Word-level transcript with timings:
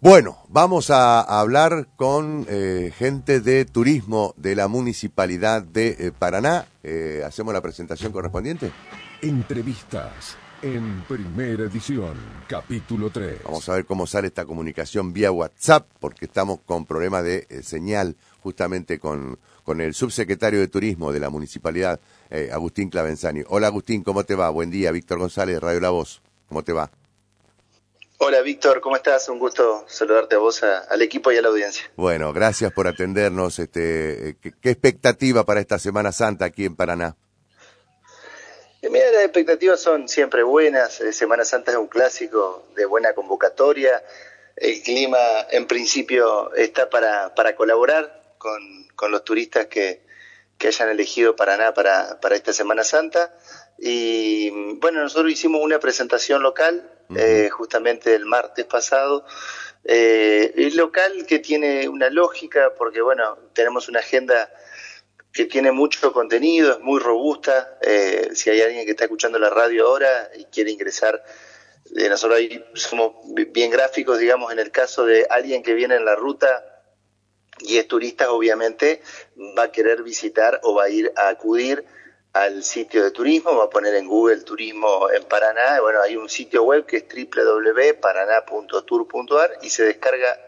Bueno, 0.00 0.38
vamos 0.48 0.90
a 0.90 1.20
hablar 1.22 1.88
con 1.96 2.46
eh, 2.48 2.92
gente 2.96 3.40
de 3.40 3.64
turismo 3.64 4.32
de 4.36 4.54
la 4.54 4.68
municipalidad 4.68 5.60
de 5.64 5.96
eh, 5.98 6.12
Paraná. 6.16 6.68
Eh, 6.84 7.24
¿Hacemos 7.26 7.52
la 7.52 7.60
presentación 7.60 8.12
correspondiente? 8.12 8.70
Entrevistas 9.22 10.36
en 10.62 11.02
primera 11.08 11.64
edición, 11.64 12.14
capítulo 12.46 13.10
3. 13.10 13.42
Vamos 13.42 13.68
a 13.68 13.72
ver 13.72 13.86
cómo 13.86 14.06
sale 14.06 14.28
esta 14.28 14.44
comunicación 14.44 15.12
vía 15.12 15.32
WhatsApp, 15.32 15.88
porque 15.98 16.26
estamos 16.26 16.60
con 16.64 16.86
problemas 16.86 17.24
de 17.24 17.48
señal 17.64 18.14
justamente 18.40 19.00
con, 19.00 19.36
con 19.64 19.80
el 19.80 19.94
subsecretario 19.94 20.60
de 20.60 20.68
Turismo 20.68 21.12
de 21.12 21.18
la 21.18 21.28
municipalidad, 21.28 21.98
Agustín 22.52 22.88
Clavenzani. 22.88 23.42
Hola 23.48 23.66
Agustín, 23.66 24.04
¿cómo 24.04 24.22
te 24.22 24.36
va? 24.36 24.48
Buen 24.50 24.70
día, 24.70 24.92
Víctor 24.92 25.18
González, 25.18 25.60
Radio 25.60 25.80
La 25.80 25.90
Voz. 25.90 26.22
¿Cómo 26.48 26.62
te 26.62 26.72
va? 26.72 26.88
Hola 28.20 28.40
Víctor, 28.40 28.80
¿cómo 28.80 28.96
estás? 28.96 29.28
Un 29.28 29.38
gusto 29.38 29.84
saludarte 29.86 30.34
a 30.34 30.38
vos, 30.38 30.64
al 30.64 31.00
equipo 31.02 31.30
y 31.30 31.36
a 31.36 31.42
la 31.42 31.50
audiencia. 31.50 31.88
Bueno, 31.94 32.32
gracias 32.32 32.72
por 32.72 32.88
atendernos. 32.88 33.60
Este, 33.60 34.36
¿qué, 34.42 34.70
expectativa 34.70 35.44
para 35.44 35.60
esta 35.60 35.78
Semana 35.78 36.10
Santa 36.10 36.46
aquí 36.46 36.64
en 36.64 36.74
Paraná? 36.74 37.16
Eh, 38.82 38.90
mira, 38.90 39.12
las 39.12 39.22
expectativas 39.22 39.80
son 39.80 40.08
siempre 40.08 40.42
buenas. 40.42 41.00
Eh, 41.00 41.12
Semana 41.12 41.44
Santa 41.44 41.70
es 41.70 41.76
un 41.76 41.86
clásico 41.86 42.66
de 42.74 42.86
buena 42.86 43.12
convocatoria. 43.12 44.02
El 44.56 44.82
clima, 44.82 45.18
en 45.52 45.68
principio, 45.68 46.52
está 46.54 46.90
para, 46.90 47.36
para 47.36 47.54
colaborar 47.54 48.34
con, 48.38 48.88
con 48.96 49.12
los 49.12 49.22
turistas 49.22 49.66
que, 49.66 50.02
que 50.58 50.66
hayan 50.66 50.88
elegido 50.88 51.36
Paraná 51.36 51.72
para, 51.72 52.18
para 52.18 52.34
esta 52.34 52.52
Semana 52.52 52.82
Santa. 52.82 53.32
Y 53.78 54.74
bueno, 54.80 55.02
nosotros 55.02 55.30
hicimos 55.30 55.60
una 55.62 55.78
presentación 55.78 56.42
local 56.42 56.97
eh, 57.16 57.48
justamente 57.50 58.14
el 58.14 58.26
martes 58.26 58.64
pasado. 58.66 59.24
Eh, 59.84 60.52
el 60.56 60.76
local 60.76 61.24
que 61.26 61.38
tiene 61.38 61.88
una 61.88 62.10
lógica, 62.10 62.74
porque 62.76 63.00
bueno, 63.00 63.38
tenemos 63.54 63.88
una 63.88 64.00
agenda 64.00 64.50
que 65.32 65.46
tiene 65.46 65.72
mucho 65.72 66.12
contenido, 66.12 66.72
es 66.72 66.80
muy 66.80 67.00
robusta. 67.00 67.78
Eh, 67.80 68.30
si 68.34 68.50
hay 68.50 68.60
alguien 68.60 68.84
que 68.84 68.92
está 68.92 69.04
escuchando 69.04 69.38
la 69.38 69.50
radio 69.50 69.86
ahora 69.86 70.30
y 70.36 70.44
quiere 70.46 70.70
ingresar, 70.70 71.22
nosotros 71.90 72.38
ahí 72.38 72.64
somos 72.74 73.14
bien 73.52 73.70
gráficos, 73.70 74.18
digamos, 74.18 74.52
en 74.52 74.58
el 74.58 74.70
caso 74.70 75.06
de 75.06 75.26
alguien 75.30 75.62
que 75.62 75.74
viene 75.74 75.96
en 75.96 76.04
la 76.04 76.16
ruta 76.16 76.78
y 77.60 77.78
es 77.78 77.88
turista, 77.88 78.30
obviamente 78.30 79.02
va 79.56 79.64
a 79.64 79.72
querer 79.72 80.02
visitar 80.02 80.60
o 80.62 80.74
va 80.74 80.84
a 80.84 80.90
ir 80.90 81.12
a 81.16 81.28
acudir 81.28 81.84
al 82.32 82.62
sitio 82.62 83.02
de 83.04 83.10
turismo, 83.10 83.56
va 83.56 83.64
a 83.64 83.70
poner 83.70 83.94
en 83.94 84.06
Google 84.06 84.42
turismo 84.42 85.10
en 85.10 85.24
Paraná, 85.24 85.80
bueno, 85.80 86.02
hay 86.02 86.14
un 86.16 86.28
sitio 86.28 86.62
web 86.64 86.84
que 86.86 86.98
es 86.98 87.06
www.paraná.tour.ar 87.08 89.58
y 89.62 89.70
se 89.70 89.84
descarga 89.84 90.38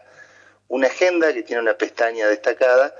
una 0.67 0.85
agenda 0.87 1.33
que 1.33 1.41
tiene 1.43 1.61
una 1.61 1.77
pestaña 1.77 2.27
destacada 2.27 2.93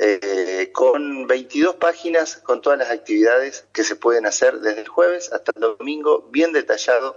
eh, 0.00 0.70
con 0.72 1.26
22 1.26 1.74
páginas 1.74 2.36
con 2.36 2.62
todas 2.62 2.78
las 2.78 2.88
actividades 2.90 3.66
que 3.72 3.82
se 3.82 3.96
pueden 3.96 4.26
hacer 4.26 4.60
desde 4.60 4.82
el 4.82 4.88
jueves 4.88 5.32
hasta 5.32 5.50
el 5.56 5.60
domingo, 5.60 6.28
bien 6.30 6.52
detallado 6.52 7.16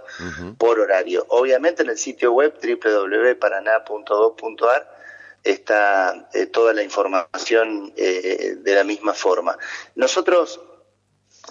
por 0.58 0.80
horario. 0.80 1.24
Obviamente 1.28 1.84
en 1.84 1.90
el 1.90 1.98
sitio 1.98 2.32
web 2.32 2.58
www.paraná.gov.ar 2.60 4.98
está 5.44 6.28
eh, 6.34 6.46
toda 6.46 6.72
la 6.72 6.82
información 6.82 7.92
eh, 7.96 8.56
de 8.58 8.74
la 8.74 8.82
misma 8.82 9.14
forma. 9.14 9.56
Nosotros 9.94 10.60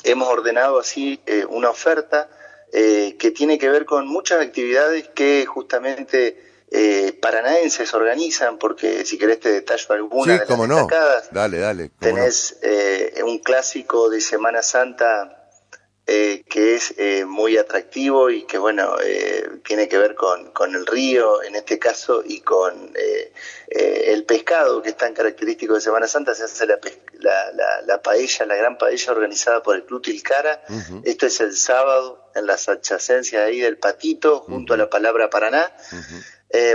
hemos 0.04 0.28
ordenado 0.28 0.80
así 0.80 1.22
eh, 1.26 1.46
una 1.50 1.70
oferta 1.70 2.30
eh, 2.74 3.16
que 3.20 3.32
tiene 3.32 3.58
que 3.58 3.70
ver 3.70 3.86
con 3.86 4.08
muchas 4.08 4.42
actividades 4.42 5.10
que 5.10 5.46
justamente 5.46 6.38
eh, 6.72 7.18
paranaenses 7.22 7.94
organizan, 7.94 8.58
porque 8.58 9.06
si 9.06 9.18
querés 9.18 9.42
te 9.42 9.52
detallo 9.52 9.86
alguna 9.90 10.34
de 10.34 10.46
las 10.46 10.48
destacadas. 10.48 11.30
Dale, 11.32 11.58
dale. 11.58 11.92
Tenés 12.00 12.58
eh, 12.62 13.22
un 13.26 13.40
clásico 13.40 14.10
de 14.10 14.22
Semana 14.22 14.62
Santa 14.62 15.50
eh, 16.08 16.44
que 16.50 16.76
es 16.76 16.96
muy 17.28 17.58
atractivo 17.58 18.30
y 18.30 18.44
que, 18.44 18.58
bueno, 18.58 18.96
eh, 19.04 19.50
tiene 19.66 19.90
que 19.90 19.98
ver 19.98 20.16
con, 20.16 20.52
con, 20.52 20.74
el 20.74 20.86
río 20.86 21.44
en 21.44 21.56
este 21.56 21.78
caso 21.78 22.24
y 22.26 22.40
con 22.40 22.94
pescado 24.32 24.82
que 24.82 24.90
es 24.90 24.98
tan 24.98 25.14
característico 25.14 25.74
de 25.74 25.82
Semana 25.82 26.08
Santa. 26.08 26.34
Se 26.34 26.46
hace 26.46 26.66
la, 26.66 26.80
la, 27.20 27.82
la, 27.86 28.02
paella, 28.02 28.46
la 28.46 28.56
gran 28.56 28.78
paella 28.78 29.12
organizada 29.12 29.62
por 29.62 29.76
el 29.76 29.84
Club 29.84 30.02
Tilcara. 30.02 30.64
Esto 31.04 31.26
es 31.26 31.42
el 31.42 31.54
sábado 31.54 32.30
en 32.34 32.46
las 32.46 32.70
adyacencias 32.70 33.46
ahí 33.46 33.60
del 33.60 33.78
Patito, 33.78 34.40
junto 34.40 34.74
a 34.74 34.78
la 34.78 34.90
palabra 34.90 35.30
Paraná. 35.30 35.70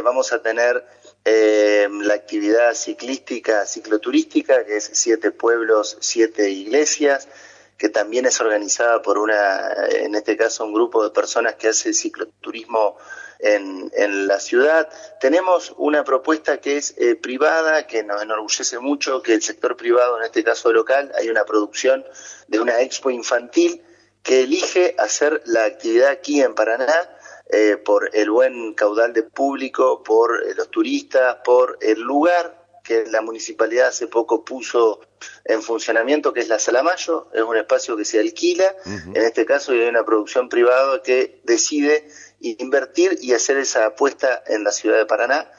vamos 0.05 0.35
a 0.35 0.43
tener 0.43 0.85
la 1.25 2.15
actividad 2.15 2.75
ciclística, 2.75 3.65
cicloturística, 3.65 4.67
que 4.67 4.77
es 4.77 4.91
siete 4.93 5.31
pueblos, 5.31 5.97
siete 6.01 6.51
iglesias 6.51 7.27
que 7.77 7.89
también 7.89 8.27
es 8.27 8.41
organizada 8.41 9.03
por 9.03 9.19
una, 9.19 9.87
en 9.91 10.15
este 10.15 10.37
caso, 10.37 10.65
un 10.65 10.73
grupo 10.73 11.05
de 11.05 11.11
personas 11.11 11.57
que 11.57 11.69
hace 11.69 11.93
cicloturismo 11.93 12.97
en, 13.39 13.91
en 13.95 14.27
la 14.27 14.41
ciudad. 14.41 14.89
Tenemos 15.21 15.75
una 15.77 16.05
propuesta 16.05 16.59
que 16.59 16.79
es 16.79 16.95
eh, 16.97 17.17
privada, 17.17 17.87
que 17.87 18.03
nos 18.03 18.23
enorgullece 18.23 18.79
mucho, 18.79 19.23
que 19.23 19.35
el 19.35 19.43
sector 19.43 19.77
privado, 19.77 20.19
en 20.19 20.25
este 20.25 20.43
caso 20.43 20.73
local, 20.73 21.13
hay 21.19 21.29
una 21.29 21.45
producción 21.45 22.05
de 22.49 22.61
una 22.61 22.81
expo 22.81 23.11
infantil 23.11 23.83
que 24.23 24.43
elige 24.43 24.95
hacer 24.99 25.43
la 25.45 25.65
actividad 25.65 26.09
aquí 26.09 26.41
en 26.41 26.55
Paraná, 26.55 27.11
eh, 27.49 27.77
por 27.77 28.11
el 28.13 28.31
buen 28.31 28.75
caudal 28.75 29.13
de 29.13 29.23
público, 29.23 30.03
por 30.03 30.43
eh, 30.43 30.55
los 30.57 30.69
turistas, 30.69 31.37
por 31.45 31.79
el 31.81 32.01
lugar 32.01 32.56
que 32.87 33.05
la 33.07 33.21
municipalidad 33.21 33.89
hace 33.89 34.07
poco 34.07 34.45
puso 34.45 35.01
en 35.45 35.63
funcionamiento, 35.63 36.33
que 36.33 36.41
es 36.41 36.49
la 36.49 36.59
Sala 36.59 36.83
Mayo, 36.83 37.29
es 37.35 37.43
un 37.43 37.57
espacio 37.57 37.97
que 37.97 38.05
se 38.05 38.21
alquila, 38.21 38.75
en 38.85 39.17
este 39.17 39.45
caso 39.45 39.73
hay 39.73 39.81
una 39.81 40.05
producción 40.05 40.49
privada 40.49 41.03
que 41.03 41.41
decide 41.45 42.09
invertir 42.41 43.19
y 43.21 43.33
hacer 43.33 43.57
esa 43.57 43.87
apuesta 43.87 44.43
en 44.47 44.63
la 44.63 44.71
ciudad 44.71 44.99
de 44.99 45.07
Paraná, 45.07 45.51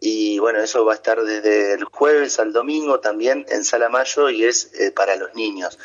y 0.00 0.38
bueno, 0.38 0.60
eso 0.60 0.84
va 0.84 0.92
a 0.92 0.96
estar 0.96 1.22
desde 1.24 1.72
el 1.72 1.84
jueves 1.84 2.38
al 2.38 2.52
domingo 2.52 3.00
también 3.00 3.46
en 3.48 3.64
Sala 3.64 3.88
Mayo 3.88 4.28
y 4.28 4.44
es 4.44 4.70
eh, 4.78 4.90
para 4.90 5.16
los 5.16 5.34
niños. 5.34 5.78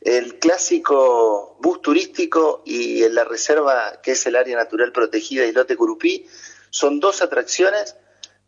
El 0.00 0.38
clásico 0.38 1.58
bus 1.60 1.82
turístico 1.82 2.62
y 2.64 3.06
la 3.10 3.24
reserva 3.24 4.00
que 4.02 4.12
es 4.12 4.26
el 4.26 4.36
área 4.36 4.56
natural 4.56 4.90
protegida 4.92 5.44
Islote 5.44 5.76
Curupí 5.76 6.26
son 6.70 6.98
dos 6.98 7.20
atracciones 7.20 7.94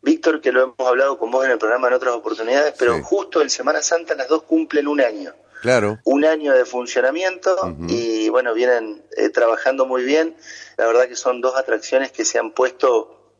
Víctor, 0.02 0.40
que 0.40 0.52
lo 0.52 0.62
hemos 0.62 0.88
hablado 0.88 1.18
con 1.18 1.30
vos 1.30 1.44
en 1.44 1.52
el 1.52 1.58
programa 1.58 1.88
en 1.88 1.94
otras 1.94 2.14
oportunidades, 2.14 2.74
pero 2.78 3.02
justo 3.02 3.42
en 3.42 3.50
Semana 3.50 3.82
Santa 3.82 4.14
las 4.14 4.28
dos 4.28 4.44
cumplen 4.44 4.88
un 4.88 5.00
año. 5.00 5.34
Claro. 5.60 5.98
Un 6.04 6.24
año 6.24 6.54
de 6.54 6.64
funcionamiento 6.64 7.76
y 7.86 8.30
bueno, 8.30 8.54
vienen 8.54 9.04
eh, 9.16 9.28
trabajando 9.28 9.84
muy 9.84 10.04
bien. 10.04 10.34
La 10.78 10.86
verdad 10.86 11.06
que 11.06 11.16
son 11.16 11.42
dos 11.42 11.54
atracciones 11.54 12.12
que 12.12 12.24
se 12.24 12.38
han 12.38 12.52
puesto, 12.52 13.34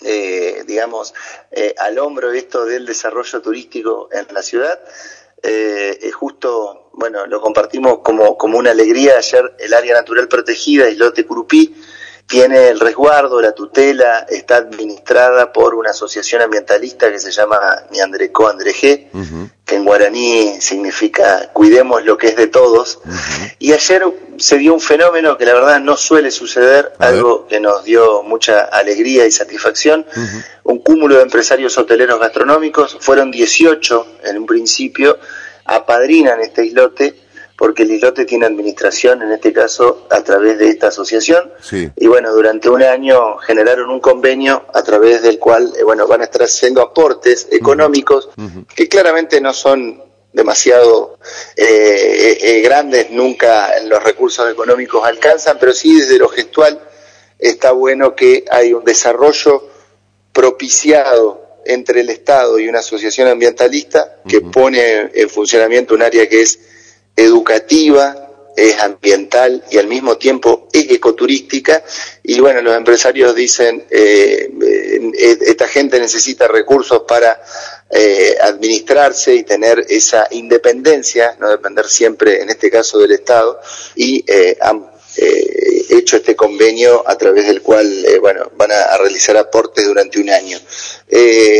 eh, 0.00 0.64
digamos, 0.66 1.12
eh, 1.50 1.74
al 1.78 1.98
hombro 1.98 2.32
esto 2.32 2.64
del 2.64 2.86
desarrollo 2.86 3.42
turístico 3.42 4.08
en 4.12 4.32
la 4.32 4.42
ciudad. 4.42 4.80
justo, 6.14 6.88
bueno, 6.94 7.26
lo 7.26 7.40
compartimos 7.42 7.98
como, 7.98 8.38
como 8.38 8.56
una 8.56 8.70
alegría 8.70 9.18
ayer 9.18 9.54
el 9.58 9.74
área 9.74 9.94
natural 9.94 10.28
protegida, 10.28 10.88
Islote 10.88 11.26
Curupí, 11.26 11.74
tiene 12.26 12.68
el 12.68 12.80
resguardo, 12.80 13.42
la 13.42 13.52
tutela, 13.52 14.26
está 14.28 14.56
administrada 14.56 15.52
por 15.52 15.74
una 15.74 15.90
asociación 15.90 16.40
ambientalista 16.42 17.10
que 17.12 17.18
se 17.18 17.30
llama 17.30 17.58
Niandreco 17.90 18.48
Andrejé, 18.48 19.10
que 19.64 19.74
en 19.76 19.84
guaraní 19.84 20.60
significa 20.60 21.50
cuidemos 21.52 22.04
lo 22.04 22.16
que 22.16 22.28
es 22.28 22.36
de 22.36 22.46
todos. 22.46 23.00
Y 23.58 23.72
ayer 23.72 24.02
se 24.38 24.56
dio 24.56 24.72
un 24.72 24.80
fenómeno 24.80 25.36
que 25.36 25.44
la 25.44 25.54
verdad 25.54 25.80
no 25.80 25.96
suele 25.96 26.30
suceder, 26.30 26.92
algo 26.98 27.46
que 27.46 27.60
nos 27.60 27.84
dio 27.84 28.22
mucha 28.22 28.62
alegría 28.64 29.26
y 29.26 29.30
satisfacción. 29.30 30.06
Un 30.64 30.78
cúmulo 30.78 31.16
de 31.16 31.22
empresarios 31.22 31.76
hoteleros 31.76 32.18
gastronómicos, 32.18 32.96
fueron 33.00 33.30
18 33.30 34.06
en 34.24 34.38
un 34.38 34.46
principio, 34.46 35.18
apadrinan 35.64 36.40
este 36.40 36.64
islote 36.64 37.21
porque 37.62 37.84
el 37.84 37.92
islote 37.92 38.24
tiene 38.24 38.44
administración, 38.46 39.22
en 39.22 39.30
este 39.30 39.52
caso, 39.52 40.08
a 40.10 40.24
través 40.24 40.58
de 40.58 40.66
esta 40.66 40.88
asociación. 40.88 41.52
Y 41.94 42.08
bueno, 42.08 42.32
durante 42.34 42.68
un 42.68 42.82
año 42.82 43.36
generaron 43.38 43.88
un 43.88 44.00
convenio 44.00 44.64
a 44.74 44.82
través 44.82 45.22
del 45.22 45.38
cual, 45.38 45.72
eh, 45.78 45.84
bueno, 45.84 46.08
van 46.08 46.22
a 46.22 46.24
estar 46.24 46.42
haciendo 46.42 46.82
aportes 46.82 47.46
económicos 47.52 48.30
que 48.74 48.88
claramente 48.88 49.40
no 49.40 49.54
son 49.54 50.02
demasiado 50.32 51.20
eh, 51.56 52.36
eh, 52.40 52.62
grandes, 52.62 53.12
nunca 53.12 53.70
los 53.84 54.02
recursos 54.02 54.50
económicos 54.50 55.06
alcanzan, 55.06 55.56
pero 55.60 55.72
sí 55.72 56.00
desde 56.00 56.18
lo 56.18 56.28
gestual 56.30 56.80
está 57.38 57.70
bueno 57.70 58.16
que 58.16 58.44
hay 58.50 58.72
un 58.72 58.82
desarrollo 58.82 59.68
propiciado 60.32 61.60
entre 61.64 62.00
el 62.00 62.10
Estado 62.10 62.58
y 62.58 62.68
una 62.68 62.80
asociación 62.80 63.28
ambientalista 63.28 64.16
que 64.28 64.40
pone 64.40 65.12
en 65.14 65.30
funcionamiento 65.30 65.94
un 65.94 66.02
área 66.02 66.28
que 66.28 66.40
es 66.40 66.71
educativa, 67.16 68.18
es 68.54 68.78
ambiental 68.78 69.64
y 69.70 69.78
al 69.78 69.86
mismo 69.86 70.18
tiempo 70.18 70.68
es 70.72 70.90
ecoturística. 70.90 71.82
Y 72.22 72.40
bueno, 72.40 72.60
los 72.60 72.76
empresarios 72.76 73.34
dicen, 73.34 73.84
eh, 73.90 74.50
eh 74.60 75.38
esta 75.46 75.68
gente 75.68 75.98
necesita 75.98 76.48
recursos 76.48 77.02
para 77.06 77.40
eh, 77.90 78.36
administrarse 78.40 79.34
y 79.34 79.42
tener 79.42 79.84
esa 79.88 80.26
independencia, 80.30 81.36
no 81.38 81.50
depender 81.50 81.86
siempre, 81.86 82.40
en 82.40 82.50
este 82.50 82.70
caso, 82.70 82.98
del 82.98 83.12
Estado, 83.12 83.60
y 83.94 84.24
eh, 84.26 84.56
han 84.60 84.90
eh, 85.16 85.84
hecho 85.90 86.16
este 86.16 86.34
convenio 86.34 87.06
a 87.06 87.18
través 87.18 87.46
del 87.46 87.60
cual, 87.60 88.04
eh, 88.06 88.18
bueno, 88.18 88.50
van 88.56 88.72
a, 88.72 88.96
realizar 88.96 89.36
aportes 89.36 89.84
durante 89.84 90.20
un 90.20 90.30
año. 90.30 90.58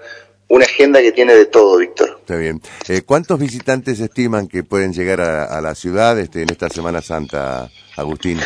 una 0.48 0.66
agenda 0.66 1.00
que 1.00 1.12
tiene 1.12 1.34
de 1.34 1.46
todo, 1.46 1.78
Víctor. 1.78 2.11
Está 2.32 2.40
bien. 2.40 2.62
Eh, 2.88 3.02
¿Cuántos 3.02 3.38
visitantes 3.38 4.00
estiman 4.00 4.48
que 4.48 4.64
pueden 4.64 4.94
llegar 4.94 5.20
a, 5.20 5.44
a 5.44 5.60
la 5.60 5.74
ciudad 5.74 6.18
este, 6.18 6.40
en 6.40 6.48
esta 6.48 6.70
Semana 6.70 7.02
Santa, 7.02 7.68
Agustín? 7.94 8.40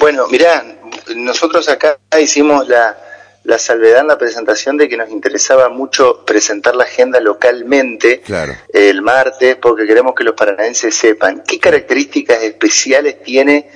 Bueno, 0.00 0.26
mirá, 0.26 0.64
nosotros 1.14 1.68
acá 1.68 1.96
hicimos 2.20 2.66
la, 2.66 2.98
la 3.44 3.56
salvedad 3.56 4.00
en 4.00 4.08
la 4.08 4.18
presentación 4.18 4.76
de 4.76 4.88
que 4.88 4.96
nos 4.96 5.10
interesaba 5.10 5.68
mucho 5.68 6.24
presentar 6.24 6.74
la 6.74 6.84
agenda 6.84 7.20
localmente 7.20 8.20
claro. 8.20 8.56
el 8.72 9.00
martes, 9.00 9.54
porque 9.62 9.86
queremos 9.86 10.12
que 10.16 10.24
los 10.24 10.34
paranaenses 10.34 10.92
sepan 10.92 11.44
qué 11.46 11.60
características 11.60 12.42
especiales 12.42 13.22
tiene 13.22 13.70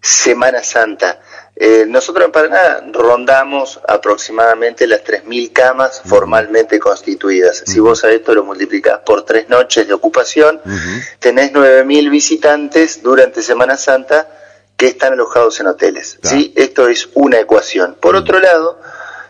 Semana 0.00 0.64
Santa. 0.64 1.20
Eh, 1.56 1.84
nosotros 1.86 2.26
en 2.26 2.32
Paraná 2.32 2.84
rondamos 2.92 3.80
aproximadamente 3.86 4.88
las 4.88 5.04
3.000 5.04 5.52
camas 5.52 6.00
uh 6.00 6.02
-huh. 6.02 6.08
formalmente 6.08 6.80
constituidas. 6.80 7.60
Uh 7.60 7.64
-huh. 7.64 7.72
Si 7.72 7.80
vos 7.80 8.02
a 8.04 8.10
esto 8.10 8.34
lo 8.34 8.44
multiplicás 8.44 9.00
por 9.06 9.24
tres 9.24 9.48
noches 9.48 9.86
de 9.86 9.94
ocupación, 9.94 10.60
uh 10.64 10.68
-huh. 10.68 11.04
tenés 11.20 11.52
9.000 11.52 12.10
visitantes 12.10 13.02
durante 13.02 13.40
Semana 13.40 13.76
Santa 13.76 14.28
que 14.76 14.88
están 14.88 15.12
alojados 15.12 15.60
en 15.60 15.68
hoteles. 15.68 16.18
Claro. 16.20 16.36
¿sí? 16.36 16.52
Esto 16.56 16.88
es 16.88 17.08
una 17.14 17.38
ecuación. 17.38 17.96
Por 18.00 18.16
otro 18.16 18.40
lado, 18.40 18.80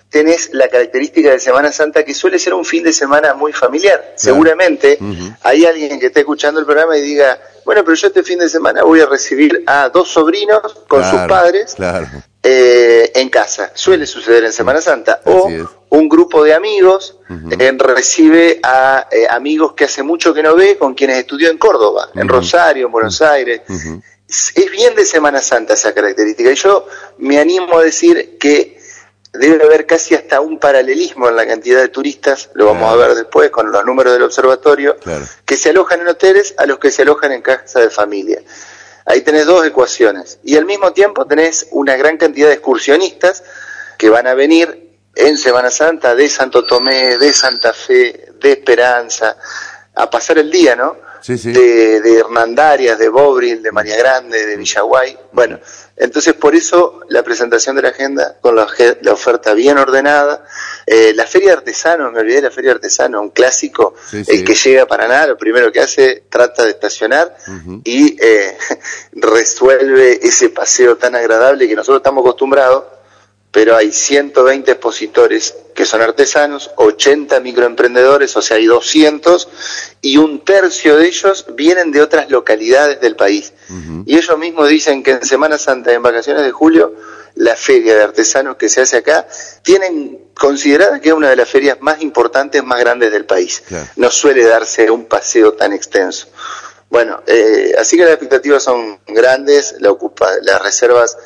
tenés 0.08 0.50
la 0.54 0.68
característica 0.68 1.30
de 1.30 1.38
Semana 1.40 1.72
Santa 1.72 2.04
que 2.04 2.14
suele 2.14 2.38
ser 2.38 2.54
un 2.54 2.64
fin 2.64 2.82
de 2.84 2.92
semana 2.92 3.34
muy 3.34 3.52
familiar. 3.52 3.98
Claro. 4.00 4.14
Seguramente 4.16 4.98
hay 5.42 5.66
alguien 5.66 6.00
que 6.00 6.06
esté 6.06 6.20
escuchando 6.20 6.60
el 6.60 6.64
programa 6.66 6.96
y 6.96 7.02
diga, 7.02 7.38
bueno, 7.64 7.82
pero 7.84 7.94
yo 7.94 8.06
este 8.08 8.22
fin 8.22 8.38
de 8.38 8.49
semana 8.49 8.82
voy 8.82 9.00
a 9.00 9.06
recibir 9.06 9.62
a 9.66 9.88
dos 9.88 10.08
sobrinos 10.08 10.62
con 10.88 11.00
claro, 11.00 11.19
sus 11.19 11.28
padres 11.28 11.75
claro. 11.75 12.06
eh, 12.43 13.11
en 13.14 13.28
casa. 13.31 13.70
Suele 13.75 14.06
suceder 14.06 14.44
en 14.44 14.52
Semana 14.52 14.81
Santa. 14.81 15.20
o 15.25 15.49
un 15.90 16.08
grupo 16.08 16.43
de 16.43 16.52
amigos 16.55 17.19
uh 17.28 17.34
-huh. 17.34 17.61
eh, 17.61 17.72
recibe 17.78 18.58
a 18.62 19.06
eh, 19.11 19.26
amigos 19.31 19.75
que 19.75 19.84
hace 19.84 20.02
mucho 20.02 20.34
que 20.34 20.43
no 20.43 20.56
ve, 20.56 20.76
con 20.76 20.94
quienes 20.94 21.19
estudió 21.19 21.50
en 21.50 21.58
Córdoba, 21.58 22.08
uh 22.12 22.16
-huh. 22.16 22.22
en 22.22 22.28
Rosario, 22.28 22.87
en 22.87 22.93
Buenos 22.93 23.22
Aires. 23.22 23.61
Uh 23.69 23.72
-huh. 23.72 24.02
Es 24.26 24.70
bien 24.70 24.94
de 24.94 25.05
Semana 25.05 25.40
Santa 25.40 25.75
esa 25.75 25.94
característica. 25.94 26.50
Y 26.50 26.55
yo 26.56 26.87
me 27.19 27.38
animo 27.38 27.78
a 27.78 27.82
decir 27.82 28.37
que 28.38 28.81
debe 29.34 29.64
haber 29.64 29.86
casi 29.86 30.14
hasta 30.14 30.40
un 30.40 30.58
paralelismo 30.58 31.28
en 31.28 31.36
la 31.36 31.46
cantidad 31.46 31.81
de 31.81 31.88
turistas, 31.88 32.50
lo 32.54 32.66
vamos 32.66 32.88
claro. 32.88 33.02
a 33.02 33.06
ver 33.06 33.16
después 33.16 33.50
con 33.50 33.70
los 33.70 33.84
números 33.84 34.12
del 34.12 34.22
observatorio, 34.22 34.96
claro. 34.98 35.25
que 35.44 35.56
se 35.56 35.70
alojan 35.70 36.00
en 36.00 36.08
hoteles 36.08 36.54
a 36.56 36.66
los 36.66 36.78
que 36.78 36.90
se 36.90 37.02
alojan 37.02 37.32
en 37.32 37.42
casas 37.42 37.82
de 37.82 37.90
familia. 37.90 38.40
Ahí 39.06 39.20
tenés 39.20 39.46
dos 39.46 39.66
ecuaciones. 39.66 40.38
Y 40.44 40.56
al 40.56 40.64
mismo 40.64 40.92
tiempo 40.92 41.26
tenés 41.26 41.66
una 41.72 41.96
gran 41.96 42.16
cantidad 42.16 42.48
de 42.48 42.54
excursionistas 42.54 43.42
que 43.98 44.08
van 44.08 44.26
a 44.26 44.34
venir 44.34 44.96
en 45.14 45.36
Semana 45.36 45.70
Santa 45.70 46.14
de 46.14 46.28
Santo 46.28 46.64
Tomé, 46.64 47.19
de 47.19 47.32
Santa 47.32 47.72
Fe, 47.72 48.32
de 48.40 48.52
Esperanza, 48.52 49.36
a 49.94 50.11
pasar 50.11 50.38
el 50.38 50.50
día, 50.50 50.75
¿no? 50.75 50.96
Sí, 51.20 51.38
sí. 51.38 51.52
De, 51.52 52.02
de, 52.02 52.19
Hernandarias, 52.19 52.99
de 52.99 53.08
Bobril, 53.08 53.62
de 53.62 53.73
María 53.73 53.96
Grande, 53.96 54.44
de 54.44 54.56
Villaguay. 54.58 55.17
Bueno, 55.32 55.58
entonces 55.96 56.35
por 56.35 56.55
eso 56.55 57.00
la 57.08 57.23
presentación 57.23 57.76
de 57.76 57.82
la 57.82 57.88
agenda 57.88 58.37
con 58.43 58.55
la, 58.56 58.67
la 59.00 59.12
oferta 59.12 59.55
bien 59.55 59.79
ordenada. 59.79 60.44
Eh, 60.85 61.12
la 61.14 61.26
Feria 61.26 61.52
de 61.52 61.56
Artesanos, 61.58 62.12
me 62.12 62.20
olvidé 62.20 62.37
de 62.37 62.43
la 62.43 62.50
Feria 62.50 62.70
de 62.70 62.75
Artesanos, 62.76 63.23
un 63.23 63.31
clásico. 63.31 63.94
Sí. 64.11 64.23
El 64.26 64.44
que 64.44 64.55
llega 64.55 64.82
a 64.82 64.87
Paraná, 64.87 65.26
lo 65.26 65.38
primero 65.38 65.73
que 65.73 65.81
hace, 65.81 66.25
trata 66.29 66.64
de 66.64 66.70
estacionar 66.73 67.35
uh 67.46 67.50
-huh. 67.50 67.81
y 67.85 68.19
eh, 68.20 68.58
resuelve 69.12 70.20
ese 70.23 70.50
paseo 70.50 70.96
tan 70.96 71.14
agradable 71.14 71.67
que 71.67 71.75
nosotros 71.75 72.00
estamos 72.00 72.20
acostumbrados 72.20 72.85
pero 73.54 73.76
hay 73.76 73.92
120 73.92 74.68
expositores 74.68 75.54
que 75.76 75.86
son 75.86 76.02
artesanos, 76.02 76.72
80 76.74 77.38
microemprendedores, 77.38 78.36
o 78.36 78.42
sea, 78.42 78.56
hay 78.56 78.66
200, 78.66 79.48
y 80.00 80.16
un 80.16 80.44
tercio 80.44 80.96
de 80.96 81.06
ellos 81.06 81.46
vienen 81.54 81.92
de 81.92 82.02
otras 82.02 82.30
localidades 82.30 83.00
del 83.00 83.14
país. 83.14 83.52
Uh 83.68 83.72
-huh. 83.74 84.02
Y 84.06 84.16
ellos 84.16 84.36
mismos 84.38 84.68
dicen 84.68 85.04
que 85.04 85.12
en 85.12 85.24
Semana 85.24 85.56
Santa, 85.56 85.92
en 85.92 86.02
vacaciones 86.02 86.42
de 86.42 86.50
julio, 86.50 86.96
la 87.36 87.54
feria 87.54 87.94
de 87.94 88.02
artesanos 88.02 88.56
que 88.56 88.68
se 88.68 88.80
hace 88.80 88.96
acá, 88.96 89.28
tienen 89.62 90.18
considerada 90.34 91.00
que 91.00 91.10
es 91.10 91.14
una 91.14 91.30
de 91.30 91.36
las 91.36 91.48
ferias 91.48 91.78
más 91.80 92.02
importantes, 92.02 92.64
más 92.64 92.80
grandes 92.80 93.12
del 93.12 93.24
país. 93.24 93.62
Claro. 93.68 93.86
No 93.94 94.10
suele 94.10 94.42
darse 94.42 94.90
un 94.90 95.04
paseo 95.04 95.52
tan 95.52 95.72
extenso. 95.72 96.26
Bueno, 96.90 97.22
eh, 97.28 97.72
así 97.78 97.96
que 97.96 98.02
las 98.02 98.14
expectativas 98.14 98.64
son 98.64 98.98
grandes, 99.06 99.76
la 99.78 99.92
ocupa, 99.92 100.28
las 100.42 100.60
reservas 100.60 101.16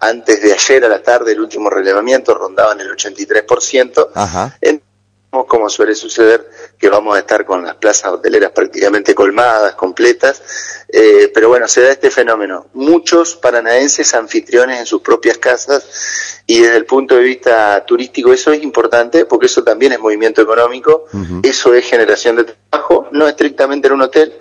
antes 0.00 0.42
de 0.42 0.52
ayer 0.52 0.84
a 0.84 0.88
la 0.88 1.02
tarde 1.02 1.32
el 1.32 1.40
último 1.40 1.70
relevamiento 1.70 2.34
rondaban 2.34 2.80
el 2.80 2.90
83%. 2.90 4.08
Ajá. 4.14 4.56
En, 4.60 4.82
como 5.30 5.68
suele 5.68 5.94
suceder, 5.94 6.48
que 6.78 6.88
vamos 6.88 7.14
a 7.14 7.20
estar 7.20 7.44
con 7.44 7.62
las 7.62 7.74
plazas 7.76 8.12
hoteleras 8.12 8.50
prácticamente 8.52 9.14
colmadas, 9.14 9.74
completas, 9.74 10.86
eh, 10.88 11.30
pero 11.34 11.48
bueno, 11.48 11.68
se 11.68 11.82
da 11.82 11.92
este 11.92 12.10
fenómeno. 12.10 12.68
Muchos 12.72 13.36
paranaenses 13.36 14.14
anfitriones 14.14 14.80
en 14.80 14.86
sus 14.86 15.02
propias 15.02 15.36
casas 15.36 16.42
y 16.46 16.60
desde 16.60 16.76
el 16.76 16.86
punto 16.86 17.16
de 17.16 17.22
vista 17.22 17.84
turístico 17.84 18.32
eso 18.32 18.52
es 18.52 18.62
importante 18.62 19.26
porque 19.26 19.46
eso 19.46 19.62
también 19.62 19.92
es 19.92 20.00
movimiento 20.00 20.40
económico, 20.40 21.04
uh 21.12 21.16
-huh. 21.18 21.46
eso 21.46 21.74
es 21.74 21.84
generación 21.84 22.36
de 22.36 22.44
trabajo, 22.44 23.08
no 23.12 23.28
estrictamente 23.28 23.88
en 23.88 23.94
un 23.94 24.02
hotel, 24.02 24.32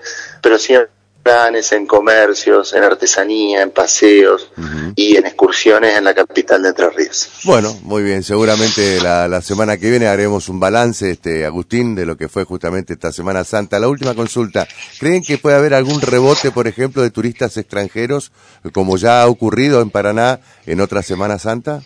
pero 0.41 0.57
siempre 0.57 0.96
planes, 1.27 1.73
en 1.73 1.85
comercios, 1.85 2.71
en 2.71 2.83
artesanía, 2.83 3.61
en 3.61 3.71
paseos 3.71 4.49
uh 4.55 4.61
-huh. 4.61 4.93
y 4.95 5.17
en 5.17 5.25
excursiones 5.25 5.97
en 5.97 6.05
la 6.05 6.13
capital 6.13 6.61
de 6.63 6.69
Entre 6.69 6.89
Ríos. 6.89 7.29
Bueno, 7.43 7.77
muy 7.83 8.01
bien, 8.01 8.23
seguramente 8.23 9.01
la, 9.01 9.27
la, 9.27 9.41
semana 9.41 9.75
que 9.75 9.89
viene 9.89 10.07
haremos 10.07 10.47
un 10.47 10.61
balance, 10.61 11.11
este 11.11 11.45
Agustín, 11.45 11.95
de 11.95 12.05
lo 12.05 12.15
que 12.15 12.29
fue 12.29 12.45
justamente 12.45 12.93
esta 12.93 13.11
Semana 13.11 13.43
Santa. 13.43 13.77
La 13.77 13.89
última 13.89 14.13
consulta, 14.13 14.69
¿creen 14.99 15.21
que 15.21 15.37
puede 15.37 15.57
haber 15.57 15.73
algún 15.73 15.99
rebote, 15.99 16.51
por 16.51 16.65
ejemplo, 16.65 17.01
de 17.01 17.11
turistas 17.11 17.57
extranjeros, 17.57 18.31
como 18.71 18.95
ya 18.95 19.21
ha 19.21 19.27
ocurrido 19.27 19.81
en 19.81 19.89
Paraná 19.89 20.39
en 20.65 20.79
otra 20.79 21.03
Semana 21.03 21.39
Santa? 21.39 21.81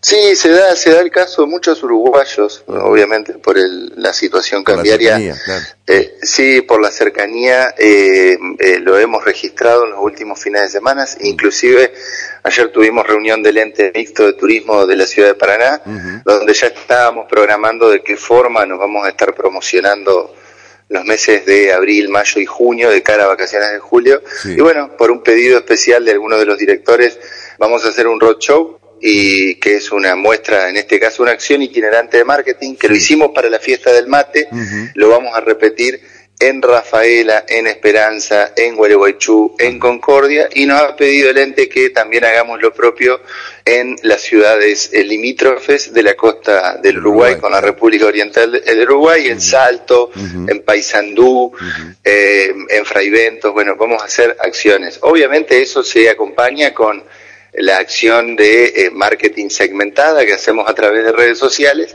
Sí, 0.00 0.36
se 0.36 0.50
da, 0.50 0.76
se 0.76 0.90
da 0.90 1.00
el 1.00 1.10
caso 1.10 1.42
de 1.42 1.48
muchos 1.48 1.82
uruguayos, 1.82 2.62
obviamente 2.66 3.34
por 3.34 3.58
el, 3.58 3.92
la 3.96 4.12
situación 4.12 4.62
por 4.62 4.74
cambiaria. 4.76 5.12
La 5.12 5.16
cercanía, 5.18 5.42
claro. 5.44 5.64
eh, 5.86 6.18
sí, 6.22 6.60
por 6.62 6.80
la 6.80 6.90
cercanía, 6.90 7.74
eh, 7.78 8.38
eh, 8.58 8.78
lo 8.80 8.98
hemos 8.98 9.24
registrado 9.24 9.84
en 9.84 9.90
los 9.90 10.00
últimos 10.00 10.40
fines 10.40 10.62
de 10.62 10.68
semana. 10.68 11.06
Inclusive 11.20 11.92
ayer 12.42 12.70
tuvimos 12.70 13.06
reunión 13.06 13.42
del 13.42 13.58
ente 13.58 13.90
mixto 13.94 14.26
de 14.26 14.34
turismo 14.34 14.86
de 14.86 14.96
la 14.96 15.06
ciudad 15.06 15.28
de 15.28 15.34
Paraná, 15.34 15.82
uh 15.84 15.90
-huh. 15.90 16.22
donde 16.24 16.54
ya 16.54 16.68
estábamos 16.68 17.26
programando 17.28 17.90
de 17.90 18.02
qué 18.02 18.16
forma 18.16 18.64
nos 18.64 18.78
vamos 18.78 19.04
a 19.06 19.08
estar 19.08 19.34
promocionando 19.34 20.34
los 20.88 21.04
meses 21.04 21.44
de 21.46 21.72
abril, 21.72 22.08
mayo 22.10 22.40
y 22.40 22.46
junio 22.46 22.90
de 22.90 23.02
cara 23.02 23.24
a 23.24 23.26
vacaciones 23.26 23.72
de 23.72 23.80
julio. 23.80 24.22
Sí. 24.40 24.52
Y 24.52 24.60
bueno, 24.60 24.96
por 24.96 25.10
un 25.10 25.20
pedido 25.20 25.58
especial 25.58 26.04
de 26.04 26.12
algunos 26.12 26.38
de 26.38 26.46
los 26.46 26.58
directores, 26.58 27.18
vamos 27.58 27.84
a 27.84 27.88
hacer 27.88 28.06
un 28.06 28.20
roadshow 28.20 28.75
y 29.00 29.56
que 29.56 29.76
es 29.76 29.92
una 29.92 30.16
muestra, 30.16 30.68
en 30.68 30.76
este 30.76 30.98
caso 30.98 31.22
una 31.22 31.32
acción 31.32 31.62
itinerante 31.62 32.18
de 32.18 32.24
marketing, 32.24 32.76
que 32.76 32.88
lo 32.88 32.94
hicimos 32.94 33.30
para 33.34 33.48
la 33.50 33.58
fiesta 33.58 33.92
del 33.92 34.06
mate, 34.06 34.48
uh 34.50 34.56
-huh. 34.56 34.90
lo 34.94 35.08
vamos 35.08 35.36
a 35.36 35.40
repetir 35.40 36.00
en 36.38 36.60
Rafaela, 36.60 37.46
en 37.48 37.66
Esperanza, 37.66 38.52
en 38.56 38.76
Gualeguaychú, 38.76 39.56
en 39.58 39.78
Concordia, 39.78 40.48
y 40.54 40.66
nos 40.66 40.82
ha 40.82 40.94
pedido 40.94 41.30
el 41.30 41.38
ente 41.38 41.68
que 41.68 41.90
también 41.90 42.24
hagamos 42.24 42.60
lo 42.60 42.74
propio 42.74 43.20
en 43.64 43.96
las 44.02 44.20
ciudades 44.20 44.90
limítrofes 44.92 45.94
de 45.94 46.02
la 46.02 46.14
costa 46.14 46.76
del 46.76 46.98
Uruguay, 46.98 47.32
Uruguay 47.32 47.40
con 47.40 47.52
la 47.52 47.60
República 47.60 48.06
Oriental 48.06 48.52
del 48.52 48.82
Uruguay, 48.82 49.28
en 49.28 49.40
Salto, 49.40 50.10
uh 50.14 50.18
-huh. 50.18 50.50
en 50.50 50.62
Paysandú, 50.62 51.44
uh 51.44 51.52
-huh. 51.52 51.96
eh, 52.04 52.54
en 52.68 52.84
Fraiventos, 52.84 53.52
bueno, 53.52 53.76
vamos 53.76 54.02
a 54.02 54.04
hacer 54.04 54.36
acciones. 54.38 54.98
Obviamente 55.02 55.60
eso 55.62 55.82
se 55.82 56.10
acompaña 56.10 56.74
con 56.74 57.02
la 57.58 57.78
acción 57.78 58.36
de 58.36 58.66
eh, 58.66 58.90
marketing 58.90 59.48
segmentada 59.48 60.24
que 60.26 60.34
hacemos 60.34 60.68
a 60.68 60.74
través 60.74 61.04
de 61.04 61.12
redes 61.12 61.38
sociales, 61.38 61.92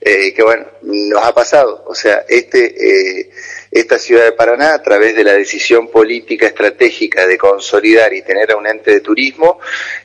eh, 0.00 0.32
que 0.32 0.42
bueno, 0.42 0.66
nos 0.82 1.22
ha 1.22 1.34
pasado. 1.34 1.84
O 1.86 1.94
sea, 1.94 2.24
este, 2.28 3.20
eh, 3.20 3.30
esta 3.70 3.98
ciudad 3.98 4.24
de 4.24 4.32
Paraná, 4.32 4.74
a 4.74 4.82
través 4.82 5.14
de 5.14 5.24
la 5.24 5.32
decisión 5.32 5.88
política 5.88 6.46
estratégica 6.46 7.26
de 7.26 7.36
consolidar 7.36 8.12
y 8.14 8.22
tener 8.22 8.52
a 8.52 8.56
un 8.56 8.66
ente 8.66 8.90
de 8.90 9.00
turismo 9.00 9.60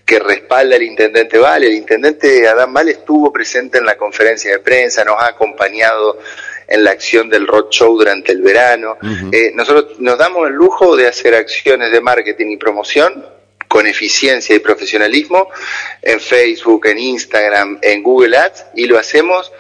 que 0.06 0.20
respalda 0.20 0.76
al 0.76 0.84
intendente 0.84 1.38
Vale, 1.38 1.68
el 1.68 1.76
intendente 1.76 2.48
Adán 2.48 2.74
Vale 2.74 2.92
estuvo 2.92 3.32
presente 3.32 3.78
en 3.78 3.86
la 3.86 3.96
conferencia 3.98 4.52
de 4.52 4.60
prensa, 4.60 5.06
nos 5.06 5.22
ha 5.22 5.28
acompañado 5.28 6.20
en 6.68 6.84
la 6.84 6.92
acción 6.92 7.30
del 7.30 7.48
roadshow 7.48 7.98
durante 7.98 8.34
el 8.34 8.42
verano. 8.42 8.98
nosotros 9.54 10.00
nos 10.00 10.18
damos 10.18 10.50
el 10.50 10.54
lujo 10.54 10.98
de 10.98 11.08
hacer 11.08 11.34
acciones 11.34 11.94
de 11.94 12.02
marketing 12.02 12.48
y 12.48 12.58
promoción 12.58 13.37
con 13.78 13.86
eficiencia 13.86 14.56
y 14.56 14.60
profesionalismo 14.60 15.52
en 16.02 16.20
Facebook, 16.20 16.88
en 16.88 16.98
Instagram, 16.98 17.78
en 17.84 18.02
Google 18.02 18.36
Ads 18.36 18.66
y 18.74 18.88
lo 18.88 18.98
hacemos. 18.98 19.52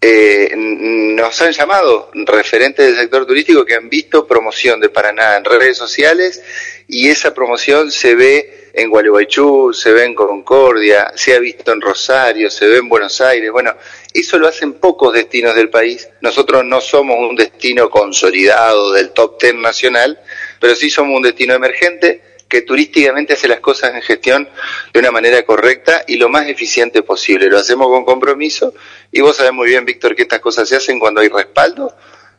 Eh, 0.00 0.52
nos 0.54 1.42
han 1.42 1.50
llamado 1.50 2.08
referentes 2.14 2.86
del 2.86 2.96
sector 2.96 3.26
turístico 3.26 3.64
que 3.64 3.74
han 3.74 3.88
visto 3.88 4.28
promoción 4.28 4.78
de 4.78 4.90
Paraná 4.90 5.38
en 5.38 5.44
redes 5.44 5.76
sociales 5.76 6.40
y 6.86 7.08
esa 7.08 7.34
promoción 7.34 7.90
se 7.90 8.14
ve 8.14 8.70
en 8.74 8.90
Gualeguaychú, 8.90 9.72
se 9.72 9.92
ve 9.92 10.04
en 10.04 10.14
Concordia, 10.14 11.12
se 11.16 11.34
ha 11.34 11.40
visto 11.40 11.72
en 11.72 11.80
Rosario, 11.80 12.50
se 12.50 12.68
ve 12.68 12.76
en 12.76 12.88
Buenos 12.88 13.20
Aires. 13.20 13.50
Bueno, 13.50 13.74
eso 14.12 14.38
lo 14.38 14.46
hacen 14.46 14.74
pocos 14.74 15.12
destinos 15.12 15.56
del 15.56 15.68
país. 15.68 16.08
Nosotros 16.20 16.64
no 16.64 16.80
somos 16.80 17.16
un 17.18 17.34
destino 17.34 17.90
consolidado 17.90 18.92
del 18.92 19.10
top 19.10 19.36
ten 19.36 19.60
nacional, 19.60 20.20
pero 20.60 20.76
sí 20.76 20.90
somos 20.90 21.16
un 21.16 21.22
destino 21.22 21.54
emergente 21.54 22.33
que 22.54 22.62
turísticamente 22.62 23.32
hace 23.32 23.48
las 23.48 23.58
cosas 23.58 23.92
en 23.96 24.00
gestión 24.00 24.48
de 24.92 25.00
una 25.00 25.10
manera 25.10 25.42
correcta 25.42 26.04
y 26.06 26.18
lo 26.18 26.28
más 26.28 26.46
eficiente 26.46 27.02
posible. 27.02 27.48
Lo 27.48 27.58
hacemos 27.58 27.88
con 27.88 28.04
compromiso 28.04 28.72
y 29.10 29.22
vos 29.22 29.36
sabés 29.36 29.52
muy 29.52 29.66
bien, 29.66 29.84
Víctor, 29.84 30.14
que 30.14 30.22
estas 30.22 30.38
cosas 30.38 30.68
se 30.68 30.76
hacen 30.76 31.00
cuando 31.00 31.20
hay 31.20 31.28
respaldo 31.28 31.92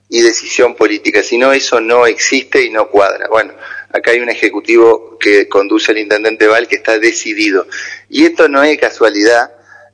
y 0.07 0.21
decisión 0.21 0.73
política. 0.75 1.21
Si 1.21 1.37
no, 1.37 1.51
eso 1.51 1.81
no 1.81 2.05
existe 2.05 2.63
y 2.63 2.69
no 2.69 2.87
cuadra. 2.87 3.27
Bueno, 3.27 3.55
acá 3.91 4.11
hay 4.11 4.21
un 4.21 4.29
ejecutivo 4.29 5.17
que 5.19 5.49
conduce 5.49 5.91
el 5.91 5.97
intendente 5.97 6.47
Val 6.47 6.69
que 6.69 6.77
está 6.77 6.97
decidido. 6.97 7.67
Y 8.07 8.23
esto 8.23 8.47
no 8.47 8.63
es 8.63 8.79
casualidad, 8.79 9.51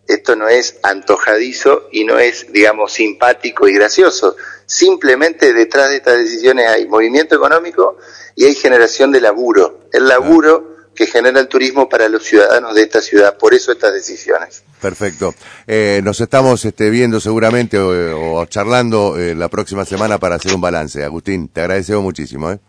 esto 0.07 0.35
no 0.35 0.47
es 0.47 0.77
antojadizo 0.83 1.89
y 1.91 2.03
no 2.03 2.19
es, 2.19 2.53
digamos, 2.53 2.93
simpático 2.93 3.67
y 3.67 3.73
gracioso. 3.73 4.35
Simplemente 4.67 5.51
detrás 5.51 5.89
de 5.89 5.95
estas 5.95 6.19
decisiones 6.19 6.67
hay 6.67 6.85
movimiento 6.85 7.33
económico 7.33 7.97
y 8.35 8.45
hay 8.45 8.55
generación 8.55 9.11
de 9.11 9.21
laburo. 9.21 9.81
El 9.91 10.07
laburo 10.07 10.71
que 10.95 11.07
genera 11.07 11.39
el 11.39 11.47
turismo 11.47 11.87
para 11.87 12.07
los 12.09 12.23
ciudadanos 12.23 12.75
de 12.75 12.83
esta 12.83 13.01
ciudad. 13.01 13.37
Por 13.37 13.53
eso 13.53 13.71
estas 13.71 13.93
decisiones. 13.93 14.63
Perfecto. 14.81 15.33
Eh, 15.67 16.01
nos 16.03 16.19
estamos 16.19 16.63
este, 16.65 16.89
viendo 16.89 17.19
seguramente 17.19 17.77
o, 17.79 18.45
charlando 18.45 19.17
eh, 19.17 19.35
la 19.35 19.47
próxima 19.47 19.85
semana 19.85 20.17
para 20.17 20.35
hacer 20.35 20.53
un 20.53 20.61
balance. 20.61 21.03
Agustín, 21.03 21.47
te 21.47 21.61
agradecemos 21.61 22.03
muchísimo. 22.03 22.51
¿eh? 22.51 22.59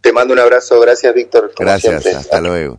Te 0.00 0.12
mando 0.12 0.34
un 0.34 0.40
abrazo. 0.40 0.78
Gracias, 0.80 1.14
Víctor. 1.14 1.52
Gracias. 1.58 2.06
Hasta 2.06 2.40
luego. 2.40 2.78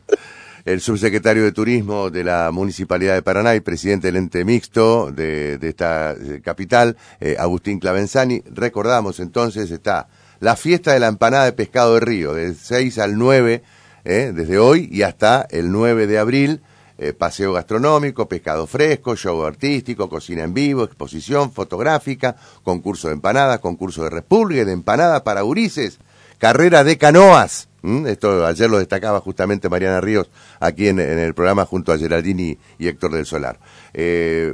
El 0.65 0.81
subsecretario 0.81 1.43
de 1.43 1.51
Turismo 1.51 2.11
de 2.11 2.23
la 2.23 2.51
Municipalidad 2.51 3.15
de 3.15 3.23
Paraná 3.23 3.55
y 3.55 3.61
presidente 3.61 4.07
del 4.07 4.17
ente 4.17 4.45
mixto 4.45 5.11
de, 5.11 5.57
de 5.57 5.69
esta 5.69 6.15
capital, 6.43 6.95
Agustín 7.39 7.79
Clavenzani. 7.79 8.43
Recordamos 8.51 9.19
entonces, 9.19 9.71
está 9.71 10.09
la 10.39 10.55
fiesta 10.55 10.93
de 10.93 10.99
la 10.99 11.07
empanada 11.07 11.45
de 11.45 11.53
pescado 11.53 11.95
de 11.95 11.99
río, 12.01 12.33
del 12.33 12.55
6 12.55 12.99
al 12.99 13.17
9, 13.17 13.63
eh, 14.05 14.31
desde 14.33 14.57
hoy 14.57 14.89
y 14.91 15.03
hasta 15.03 15.45
el 15.49 15.71
9 15.71 16.07
de 16.07 16.19
abril. 16.19 16.61
Eh, 17.01 17.13
paseo 17.13 17.53
gastronómico, 17.53 18.27
pescado 18.27 18.67
fresco, 18.67 19.15
show 19.15 19.45
artístico, 19.45 20.09
cocina 20.09 20.43
en 20.43 20.53
vivo, 20.53 20.83
exposición 20.83 21.53
fotográfica, 21.53 22.35
concurso 22.61 23.07
de 23.07 23.13
empanadas, 23.13 23.59
concurso 23.59 24.03
de 24.03 24.09
repulgue 24.09 24.65
de 24.65 24.73
empanada 24.73 25.23
para 25.23 25.45
urises, 25.45 25.99
carrera 26.39 26.83
de 26.83 26.97
canoas. 26.97 27.69
Esto 28.05 28.45
ayer 28.45 28.69
lo 28.69 28.79
destacaba 28.79 29.21
justamente 29.21 29.69
Mariana 29.69 30.01
Ríos 30.01 30.29
aquí 30.59 30.89
en, 30.89 30.99
el 30.99 31.33
programa 31.33 31.65
junto 31.65 31.93
a 31.93 31.97
Geraldini 31.97 32.57
y 32.77 32.87
Héctor 32.89 33.13
del 33.13 33.25
Solar. 33.25 33.57
Eh, 33.93 34.53